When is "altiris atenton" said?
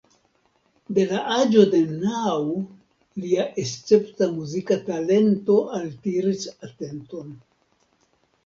5.81-7.33